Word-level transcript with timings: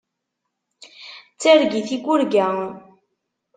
D 1.35 1.37
targit 1.41 1.89
i 1.95 1.97
yurga. 2.03 2.47